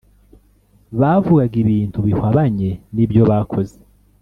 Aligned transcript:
bavugaga 0.99 1.55
ibintu 1.63 1.97
bihwabanye 2.07 2.69
nibyo 2.95 3.21
bakoze 3.29 3.77